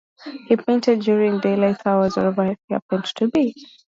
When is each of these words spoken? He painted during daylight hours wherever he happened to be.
He 0.47 0.55
painted 0.57 1.01
during 1.01 1.41
daylight 1.41 1.85
hours 1.85 2.17
wherever 2.17 2.43
he 2.43 2.55
happened 2.71 3.05
to 3.17 3.27
be. 3.27 3.53